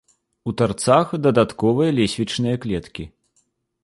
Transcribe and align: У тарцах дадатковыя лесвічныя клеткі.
У 0.51 0.53
тарцах 0.61 1.07
дадатковыя 1.25 1.91
лесвічныя 1.99 2.55
клеткі. 2.65 3.03